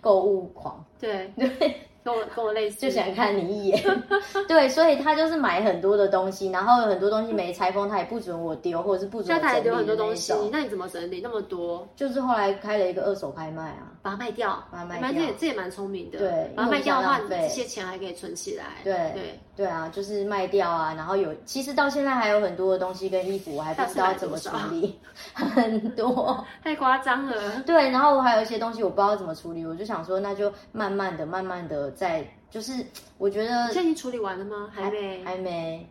[0.00, 0.84] 购物狂。
[1.00, 1.80] 对 对。
[2.06, 4.02] 跟我跟我类似，就想看你一眼。
[4.46, 9.62] 对，所以他就是买很多的东西，然后有很多东西没拆封，他也不准我丢，或者是不准我整理。
[9.64, 11.84] 丢很多东西，那你怎么整理那么多？
[11.96, 15.10] 就是后来开了一个二手拍卖啊，把它卖掉，把它卖掉。
[15.10, 18.64] 这也这也蛮聪明的，对，把它卖掉的话，你这些钱还可以存起来。
[18.84, 24.96] 对对对啊，就是卖掉啊，然后有，其实到现在还有很多的东西跟衣服，我还不知道怎么处理，
[25.34, 27.60] 很多， 太夸张了。
[27.62, 31.90] 对，然后我还有一些东西我不知道怎么处理，我就想说，那就慢慢的、慢慢的。
[31.90, 32.86] 在就是，
[33.18, 34.70] 我觉得现在已经处理完了吗？
[34.72, 35.84] 还没，还没，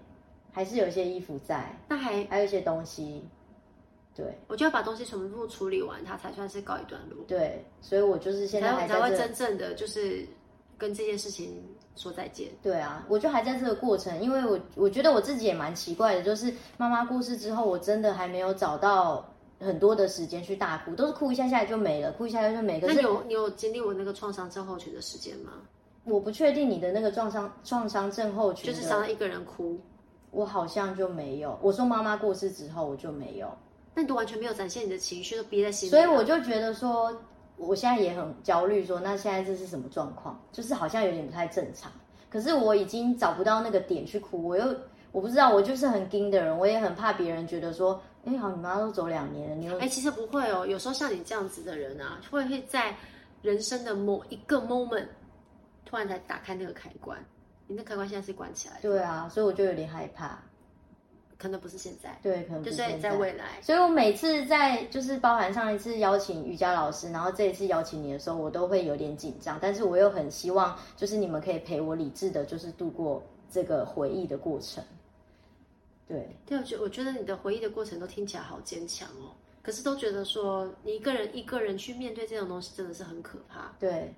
[0.54, 1.78] 还是有一些衣服在。
[1.89, 3.28] 那还还有一些东西，
[4.15, 7.23] 对，我就要把东西全部处理完，它才算是告一段落。
[7.28, 10.25] 对，所以我就是现在还在才会真正的就是
[10.78, 11.62] 跟这件事情
[11.97, 12.47] 说再见。
[12.63, 22.88] 对啊，我就还在这个过程，因为我我觉得我自己也蛮奇怪的，就是妈妈过世之后，我真的还没有找到很多的时间去大哭，都是哭一下下来就没了，哭一下下就没了。
[22.88, 25.51] 那有你有经历我那个创伤症候群的时间吗？
[26.06, 29.78] 我不确定你的那个创伤创伤症候群就是常常一个人哭，
[30.32, 31.58] 我好像就没有。
[31.62, 33.47] 我说妈妈过世之后我就没有，
[33.95, 35.89] 那你都完全没有展现你的情绪，都憋在心里。
[35.89, 37.15] 所以我就觉得说，
[37.58, 40.39] 我现在也很焦虑，说那现在这是什么状况？
[40.51, 41.91] 就是好像有点不太正常。
[42.29, 44.75] 可是我已经找不到那个点去哭，我又
[45.12, 50.67] 我不知道，我就是很惊的人，我也很怕别人觉得说，哎，好，你妈都走两年了，你哎，其实不会哦。
[50.67, 52.93] 有时候像你这样子的人啊，会会在
[53.41, 55.08] 人生的某一个 moment。
[55.88, 57.23] 突然才打开那个开关，
[57.67, 58.81] 你那开关现在是关起来的。
[58.81, 60.43] 对啊，所以我就有点害怕，
[61.38, 63.62] 可能不是现在，对，可能不是在，就是在未来。
[63.62, 73.21] 所以我每次在就是包含上一次邀请瑜伽老师，然后这一次邀请你的时候，我都会有点紧张，但是我又很希望就是你们可以陪我理智的，就是度过
[73.52, 74.84] 这个回忆的过程。
[76.08, 83.74] 对，对，我觉我觉得你的回忆的过程都听起来好坚强哦，可是都觉得说你一个人一个人去面对这种东西真的是很可怕。
[83.80, 84.13] 对。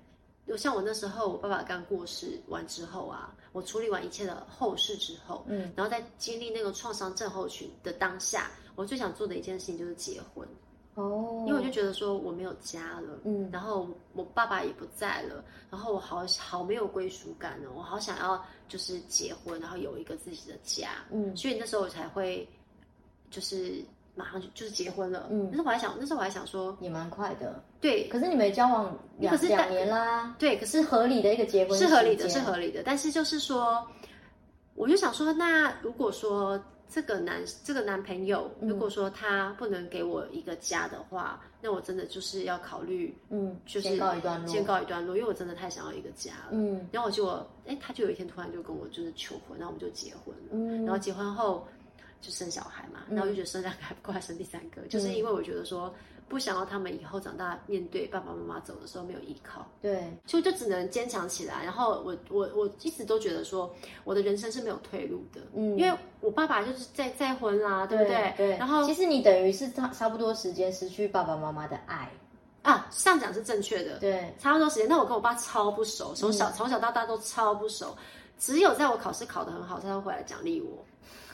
[0.48, 10.48] 就像我那时候，我爸爸刚过世完之后啊，我处理完一切的后事之后，嗯，然后在经历那个创伤症候群的当下，我最想做的一件事情就是结婚，
[10.94, 22.48] 哦，因为我就觉得说我没有家了，嗯，然后我爸爸也不在了，然后我好好没有归属感呢，我好想要就是结婚，然后有一个自己的家，嗯，所以那时候我才会
[23.30, 23.84] 就是。
[24.18, 28.08] 马上就就是结婚了，嗯，那时候我还想，那时候我还想说，也蛮快的，对。
[28.08, 32.82] 可是你们交往两两年啦，对，可是合理的一个结婚，是合理的，是合理的。
[32.84, 33.86] 但是就是说，
[34.74, 46.88] 我就想说，那如果说这个男这个男朋友，如果说他不能给我一个家的话，嗯、那我真的就是要考虑，嗯，就是先告一段落，先告一段落，因为我真的太想要一个家了，嗯。
[46.90, 47.28] 然后我就，
[47.68, 50.84] 哎，他就有一天突然就跟我就是求婚，然后我们就结婚了，嗯。
[50.84, 51.64] 然后结婚后。
[52.20, 55.94] 就生小孩嘛，然后就觉得生两个还不够，还生第三个，嗯，就是因为我觉得说
[56.28, 61.62] 不想要他们以后长大面对爸爸妈妈走的时候没有依靠，对，所以就只能坚强起来。
[61.64, 63.72] 然后我我我一直都觉得说
[64.04, 68.34] 我的人生是没有退路的，嗯，因为我爸爸就是再再婚啦，对不对？
[68.36, 68.56] 对。
[68.58, 72.10] 然后其实你等于是差差不多时间失去爸爸妈妈的爱
[72.62, 74.88] 啊，这样讲是正确的，对，差不多时间。
[74.88, 77.96] 那我跟我爸超不熟，从小从、嗯、小到大都超不熟。
[78.38, 80.84] 只有在我考试考得很好，他才会回来奖励我。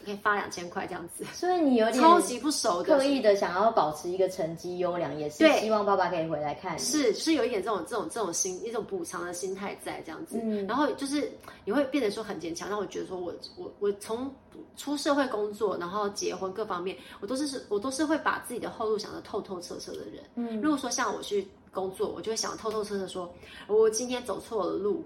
[0.04, 6.78] 可以发两千块这样子，所以你有点超级不熟的，刻意的想要保持一个成绩优良，也是希望爸爸可以回来看。
[6.78, 11.30] 是是有一点这种这种这种心一种补偿的心态在这样子，嗯，然后就是
[11.64, 14.30] 你会变得说很坚强，让我觉得说我我我从
[14.76, 20.22] 出社会工作，然后结婚各方面，我都是是我都是会把自己的后路想得透透彻彻的人。
[20.34, 23.32] 嗯，如果说像我去工作，我就会想透透彻彻说，
[23.66, 25.04] 我今天走错了路。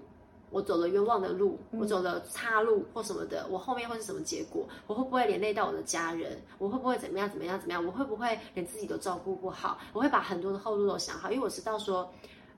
[0.49, 4.67] 我走了冤枉的路，我走了岔路或什么的，我后面会是什么结果？
[4.87, 6.41] 我会不会连累到我的家人？
[6.57, 7.85] 我会不会怎么样怎么样怎么样？
[7.85, 9.77] 我会不会连自己都照顾不好？
[9.93, 12.11] 我会把很多的后路都想好，因为我知道说。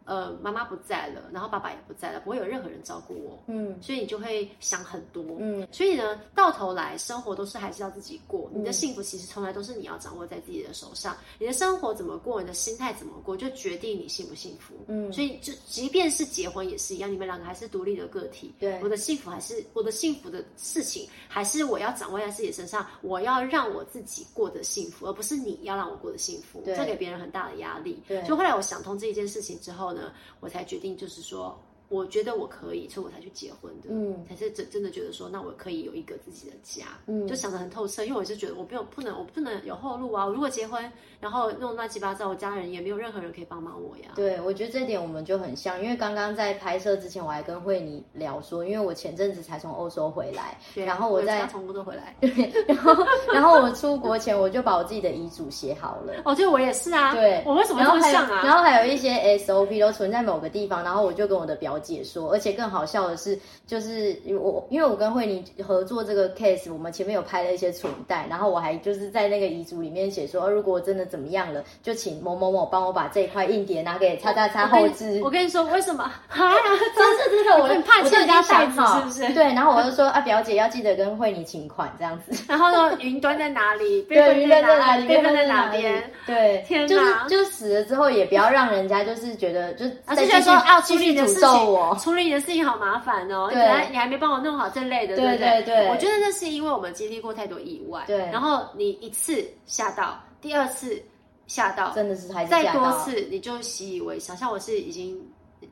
[0.05, 29.90] 呃，妈妈不在了，然后爸爸也不在了，不会有任何人照顾我，嗯，所以你就会想很多，嗯，所以呢，到头来生活都是还是要自己过，嗯，你的幸福其实从来都是你要掌握在自己的手上，你的生活怎么过，你的心态怎么过，就决定你幸不幸福，嗯，所以就即便是结婚也是一样，你们两个还是独立的个体，对，我的幸福还是我的幸福的事情，还是我要掌握在自己身上，我要让我自己过得幸福，而不是你要让我过得幸福，对，这给别人很大的压力，对，就后来我想通这一件事情之后
[30.39, 31.59] 我才决定，就是说。
[31.91, 33.89] 我觉得我可以，所以我才去结婚的。
[33.89, 36.85] 嗯，才是真真的觉得说，那我可以有一个自己的家。
[37.05, 40.25] 嗯，就想得很透彻，因为我是觉得我不用不能我不能有后路啊！
[40.25, 44.11] 我如果结婚，然后弄乱七八糟，我家人也没有任何人可以帮忙我呀。
[44.15, 56.13] 对，我觉得这点我们就很像，因为刚刚在拍摄之前，我还跟慧妮聊说，因为我前阵子才从欧洲回来，对，然后我在从欧洲回来，对，然后然后我出国前我就把我自己的遗嘱写好了。
[56.23, 57.13] 哦，就我也是啊。
[57.13, 58.41] 对，我为什么这么像啊？
[58.43, 62.51] 然后还有一些 SOP 都存在某个地方，然后我就跟我的表姐说，而且。
[62.51, 75.21] 更好笑的是，就是我因为我跟慧妮合作这个 case，我们前面有拍了一些存带，然后我还就是在那个遗嘱里面写说，如果真的怎么样了，就请某某某帮我把这一块硬碟拿给叉叉叉后置。
[75.23, 76.03] 我跟你说，为什么？
[76.27, 76.53] 啊，
[76.95, 79.33] 真的真的，我很怕欠人家袋子，是不是？
[79.33, 82.43] 对，然后我就说啊，表姐要记得跟慧妮请款这样子。
[82.47, 84.01] 然后呢，云端在哪里？
[84.11, 85.07] 对，云端在哪里？
[85.07, 86.03] 备份在哪边？
[86.27, 86.87] 对，天哪！
[86.87, 93.29] 就是就死了之后，也不要让人家就是觉得就而且说啊，处理你的事情，处理你的事情好麻烦。
[93.31, 95.89] 哦，你还你还没帮我弄好这类的，对不对？
[95.89, 98.17] 我觉得那是因为我们经历过太多意外，对。
[98.31, 101.01] 然后你一次吓到，第二次
[101.47, 104.35] 吓到，真的是再多次你就习以为常。
[104.35, 105.19] 像我是已经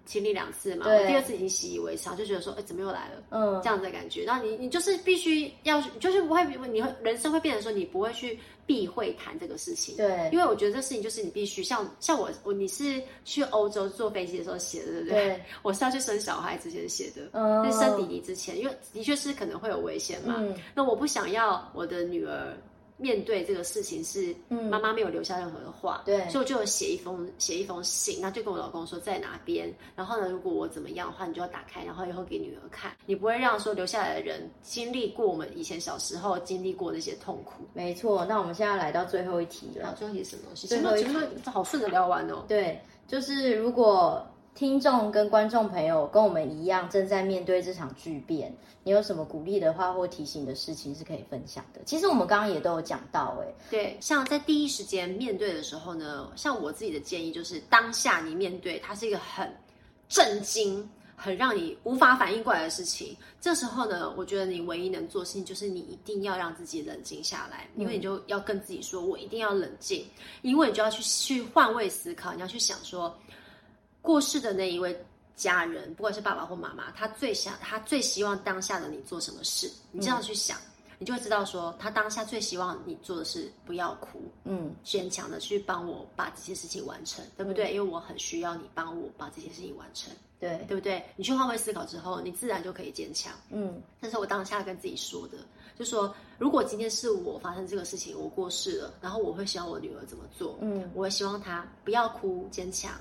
[0.06, 3.24] 经历两次嘛，我第二次已经习以为常，就觉得说，哎，怎么又来了？
[3.30, 4.24] 嗯，这样子的感觉。
[4.24, 8.40] 然后你你就是必须要，就是不会，你会人生会变成说，你不会去。
[8.70, 15.14] 避讳谈这个事情，对，因为我觉得这事情就是你必须像像我我你是去欧洲坐飞机的时候写的，对不对？
[15.30, 22.56] 对， 我是要去生小孩之前写的，嗯，在生弟弟之前，因为的确是可能会有危险嘛，嗯，那我不想要我的女儿。
[23.00, 37.64] 面对这个事情是，妈妈没有留下任何的话，对，所以我就有写一封写一封信，那就跟我老公说在哪边，然后呢，如果我怎么样的话，你就要打开，然后以后给女儿看，你不会让说留下来的人经历过我们以前小时候经历过那些痛苦。
[37.74, 40.68] 没错，那我们现在来到最后一题了，最后一题什么东西？
[40.68, 41.10] 最后一题
[41.46, 42.44] 好顺着聊完哦。
[42.48, 44.24] 对，就是如果。
[44.56, 51.80] 听众跟观众朋友跟我们一样正在面对这场巨变，你有什么鼓励的话或提醒的事情是可以分享的？
[51.86, 59.50] 其实我们刚刚也都有讲到，哎，对，像在第一时间面对的时候呢，像我自己的建议就是，当下你面对它是一个很
[60.10, 70.06] 震惊、很让你无法反应过来的事情，这时候呢，我觉得你唯一能做的事情就是你一定要让自己冷静下来，因为你就要跟自己说，我一定要冷静，
[70.42, 73.16] 因为你就要去去换位思考，你要去想说。
[74.10, 75.00] 过世的那一位
[75.36, 79.72] 家人，不管是爸爸或妈妈，他最想，他最希望当下的你做什么事？
[79.92, 87.72] 你这样去想，嗯、你就会知道说，他当下最希望你做的是不要哭，嗯，坚强的去帮我把这些事情完成，对不对？
[87.72, 91.06] 嗯、因为我很需要你帮我把这些事情完成，对，对不对？
[91.16, 93.80] 你去换位思考之后，你自然就可以坚强，嗯。
[94.02, 95.38] 但是我当下跟自己说的，
[95.78, 100.58] 就说如果今天是我发生这个事情，我过世了，然后我会希望我女儿怎么做？
[100.62, 102.92] 嗯，我会希望她不要哭，坚强。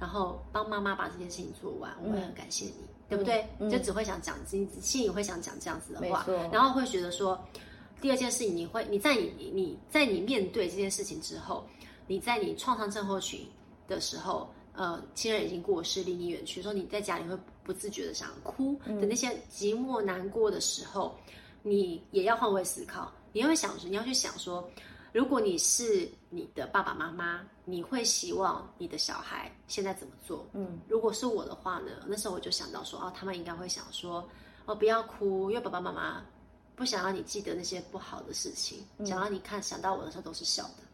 [0.00, 3.46] 然后帮妈妈把这件事情做完，我会很感谢你，嗯、对不对？
[3.58, 7.38] 嗯、就只会想讲，心心里会想讲这样子的话，然后会觉得说，
[8.00, 11.66] 第二件事情，你会你在你你在你面对这件事情之后，
[12.06, 13.46] 你在你创伤症候群
[13.88, 21.12] 的时候，呃，亲人已经过世，离你远去，说你在家里会不自觉的想哭的那些寂寞难过的时候，
[21.62, 24.62] 你也要换位思考，你会想，你要去想说。
[25.12, 30.46] 如果你是你的爸爸妈妈，你会希望你的小孩现在怎么做？
[30.52, 31.92] 嗯，如果是我的话呢？
[32.06, 34.28] 那时候我就想到说，哦，他们应该会想说，
[34.66, 36.22] 哦，不要哭，因为爸爸妈妈
[36.76, 40.84] 不想让你记得那些不好的事情，嗯、想让你看想到我的时候都是笑的。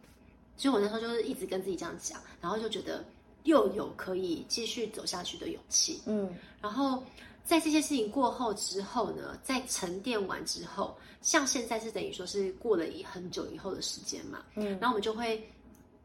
[0.57, 3.05] 所以我那时候就是一直跟自己这样讲，然后就觉得
[3.43, 6.01] 又有可以继续走下去的勇气。
[6.07, 7.03] 嗯，然后
[7.45, 15.47] 在这些事情过后之后呢，在沉淀完之后，像现在是等于说是过了一很久以后的时间嘛，嗯，然后我们就会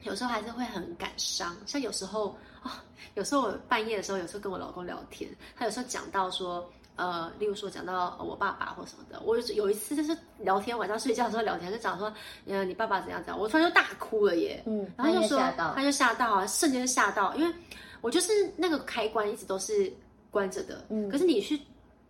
[0.03, 2.29] 有时候还是会很感伤，像有时候
[2.61, 2.71] 啊、哦，
[3.15, 12.13] 有时候我半夜的时候，有时候跟我老公聊天，他有时候讲到说，呃，例如说讲到我爸爸或什么的，我有一次就是聊天，晚上睡觉的时候聊天，就讲说，
[12.47, 15.39] 呃，你爸爸怎样怎样，我突然就大哭了耶，嗯，然后就说
[15.73, 17.55] 他就吓到啊，瞬间吓到，因为
[18.01, 19.89] 我就是那个开关一直都是。
[20.31, 21.59] 关着的，嗯，可是你去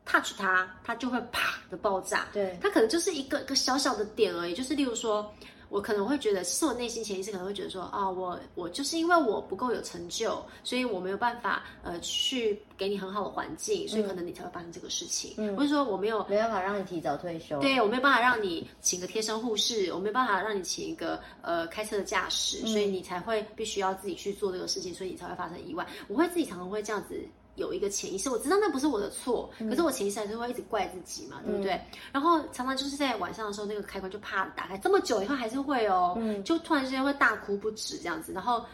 [0.06, 2.28] touch 它，它就会啪的爆炸。
[2.34, 4.54] 对，它可能就是一个一个小小的点而已。
[4.54, 5.32] 就是例如说，
[5.70, 15.36] 我可能会觉得，其实我内心潜意识可能会觉得说，啊、哦，我我就是因为我不够有成就，所以我没有办法呃去给你很好的环境，所以可能你才会发生这个事情。
[15.38, 25.86] 嗯，或者说我没有没办法让你提早退休，对，我没有办法让你请个贴身护士，我没有办法让你请一个呃开车的驾驶，所以你才会必须要自己去做这个事情，所以你才会发生意外。
[26.08, 27.24] 我会自己常常会这样子。
[27.56, 31.82] 有一个潜意识，我知道那不是我的错，可是我潜意识还是会一直怪自己嘛，嗯、对不对？
[32.14, 38.66] 然后常常就是在晚上的时候，那个开关就啪打开，这么久以后还是会哦，嗯、就突然之间会大哭不止这样子，然后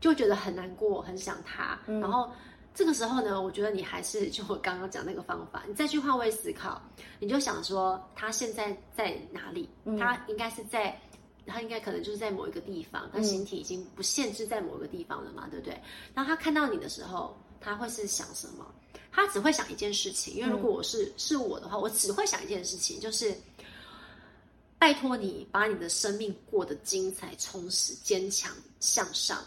[0.00, 1.78] 就觉得很难过，很想他。
[1.86, 2.28] 嗯、然后
[2.74, 6.82] 这个时候呢，我觉得你还是就我刚刚讲那个方法，你再去换位思考，
[7.20, 9.68] 你就想说他现在在哪里？
[9.84, 11.00] 嗯、他应该是在，
[11.46, 15.80] 他应该可能就是在某一个地方，他形体已经不限制在某一个地方了嘛，对不对？
[16.14, 17.32] 然后他看到你的时候。
[17.64, 18.66] 他会是想什么？
[19.10, 23.32] 他只会想一件事情，因为如果我是、嗯、是我的话，我只会想一件事情，就是
[24.76, 29.38] 拜托你把你的生命过得精彩、充实、坚强、向上，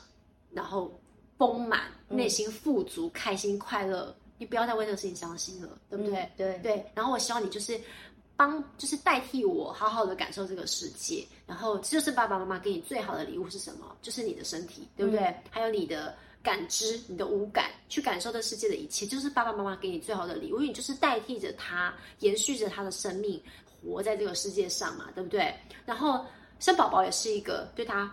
[0.52, 0.98] 然后
[1.38, 4.16] 丰满、内心富足、嗯、开心、快乐。
[4.38, 6.20] 你不要再为这个事情伤心了，对不对？
[6.20, 6.92] 嗯、对对。
[6.96, 7.78] 然后我希望你就是
[8.38, 11.28] 帮，就是代替我，好好的感受这个世界。
[11.46, 13.98] 然后这就是爸爸妈妈给你最好的礼物是什么？
[14.02, 15.20] 就是你的身体，对不对？
[15.24, 16.16] 嗯、还有你的。
[16.48, 23.42] 感知你的五感，去感受这世界的一切，就是爸爸妈妈给你最好的礼物，因为你就是代替着他，延续着他的生命，
[23.84, 25.54] 活在这个世界上嘛，对不对？
[25.86, 26.26] 然后
[26.60, 28.10] 生宝宝也是一个对他。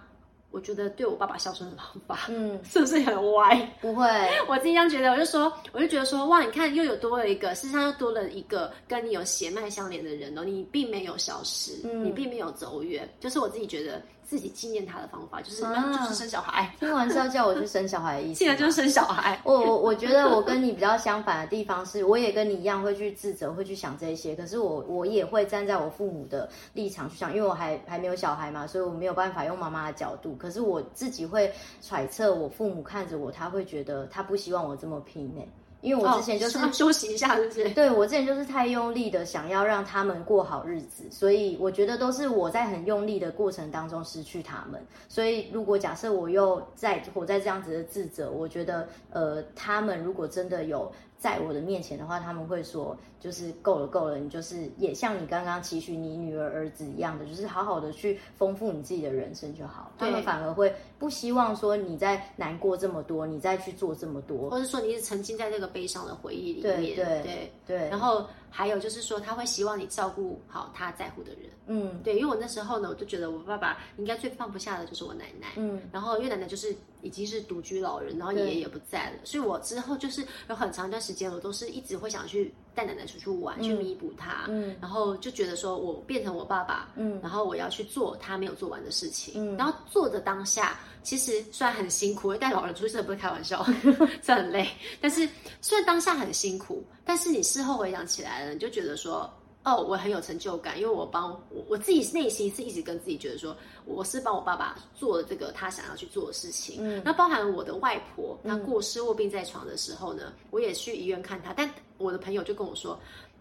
[0.50, 3.56] 我觉得对我爸爸孝顺的方法，嗯， 是不是很歪？
[3.80, 4.06] 不会，
[4.48, 16.74] 我自己这样觉得，我就说，我就觉得说，哇，你看又有多了一个，事实上又多了一个跟你有血脉相连的人哦，你并没有消失，嗯，你并没有走远，就是我自己觉得自己纪念他的方法，就是、啊、就是生小孩。
[16.80, 19.40] 听完是要叫我去生小孩的意思，现在就是生小孩。
[19.44, 30.34] 我我我觉得我跟你比较相反的地方是，我也跟你一样会去自责，会去想这些，可是我我也会站在我父母的立场去想，因为我还还没有小孩嘛，所以我没有办法用妈妈的角度。
[30.36, 31.52] 可是我自己会
[31.82, 35.42] 揣测，我父母看着我，他会觉得他不希望我这么拼呢？
[35.84, 37.68] 因为我之前就是、哦、休息一下，是不是？
[37.76, 44.84] 对，我之前就是太用力的想要让他们过好日子，所以我觉得都是我在很用力的过程当中失去他们。
[45.08, 50.90] 所以如果假设我又在活在这样子的自责，我觉得呃，他们如果真的有。
[51.24, 59.90] 在我的面前的话，他们会说，就是够了够了，你就是也像你刚刚期许你女儿儿子一样的，就是好好的去丰富你自己的人生就好。
[59.96, 66.76] 对他们反而会不希望说你在难过这么多，你再去做这么多，或者说你是沉浸在那个悲伤的回忆里面。
[66.76, 67.88] 对对对对。
[67.88, 71.50] 然后还有就是说，他会希望你照顾好他在乎的人。
[71.68, 75.52] 嗯，对，因为我那时候呢，我就觉得我爸爸应该最放不下的就是我奶奶。
[75.56, 76.76] 嗯，然后因为奶奶就是。
[77.04, 93.64] 已经是独居老人，然后爷爷也不在了，所以我之后就是有很长一段时间，我都是一直会想去带奶奶出去玩，嗯、去弥补她，嗯，然后就觉得说我变成我爸爸，嗯，然后我要去做他没有做完的事情，嗯，然后做的当下，其实虽然很辛苦，带老人出去不是开玩笑，
[94.22, 94.68] 这很累，
[95.00, 95.28] 但是
[95.60, 99.30] 虽然当下很辛苦，但是你事后回想起来了，你就觉得说。
[99.64, 103.56] 哦，我很有成就感，因为我帮我我自己内心是一直跟自己觉得说，
[103.86, 106.76] 我是帮我爸爸做了这个他想要去做的事情。
[106.80, 111.54] 嗯，那包含我的外婆，她过世卧病在床的时候呢，嗯、我也去医院看她。
[111.54, 112.98] 但我的朋友就跟我说，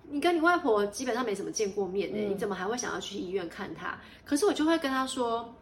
[0.09, 3.99] 你跟你外婆基本上没怎么见过面呢，嗯、你怎么还会想要去医院看她？
[4.23, 5.53] 可是我就会跟他说，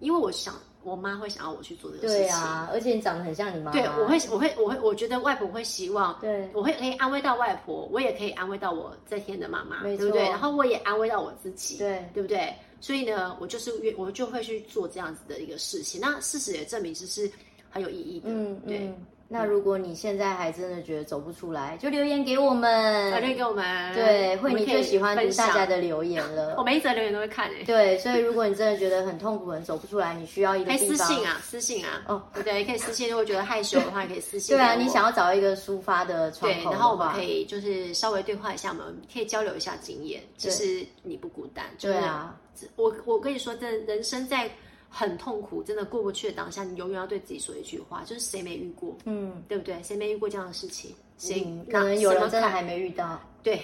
[0.00, 0.54] 因为我想。
[0.88, 3.72] 我妈会想要我去做这个事情，对啊，而且你长得很像你妈妈。
[3.72, 10.22] 对，我会，我会，我会，我觉得外婆会希望，对，我会可以安慰到外婆，我也可以安慰到我在天的妈妈，对不对？
[10.24, 12.52] 然后我也安慰到我自己，对，对不对？
[12.80, 16.00] 所以呢，我就是，我就会去做这样子的一个事情。
[16.00, 17.30] 那事实也证明，这是
[17.70, 18.78] 很有意义的，嗯，对。
[18.78, 18.96] 嗯
[19.30, 23.94] 那如果你现在还真的觉得走不出来，就留言给我们，留言给我们。
[23.94, 26.54] 对，慧你最喜欢读大家的留言了。
[26.58, 27.62] 我每一则留言都会看诶。
[27.64, 30.88] 对，所以如果你真的觉得很痛苦、很走不出来，你需要一个地方。
[30.88, 32.02] 可以私信啊，私信啊。
[32.08, 33.10] 哦，对对，可以私信。
[33.10, 34.56] 如果觉得害羞的话，可以私信。
[34.56, 36.60] 对啊，你想要找一个抒发的窗口。
[36.62, 40.22] 对，然后我们可以就是稍微对话一下，我们可以交流一下经验。
[40.38, 41.66] 其实你不孤单。
[41.78, 42.34] 对啊，
[42.76, 44.50] 我我跟你说，这人生在。
[44.88, 48.96] 很痛苦，真的过不去的当下，你永远要对自己说一句话，就是谁没遇过？
[49.04, 49.80] 嗯，对不对？
[49.82, 50.94] 谁没遇过这样的事情？
[51.18, 53.20] 谁、嗯、可能有人真的还没遇到？
[53.42, 53.60] 对，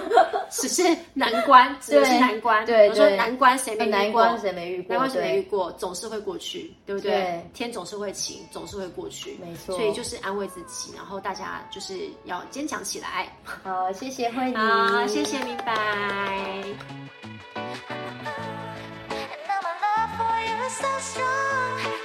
[0.50, 2.64] 只是难关， 只是难关。
[2.64, 3.98] 对，我说难关谁没遇过？
[3.98, 4.88] 难关谁没遇过？
[4.88, 5.72] 难关谁没遇过？
[5.72, 7.10] 总是会过去，对不对？
[7.10, 9.76] 对，天总是会晴，总是会过去，没错。
[9.76, 13.30] 所以就是安慰自己，然后大家就是要坚强起来。
[13.42, 16.64] 好，谢谢慧妮，好，谢谢，明白。
[20.74, 22.03] so strong.